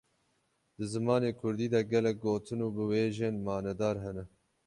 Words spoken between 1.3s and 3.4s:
kurdî de gelek gotin û biwêjên